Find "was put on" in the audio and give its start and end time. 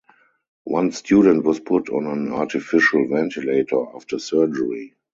1.45-2.07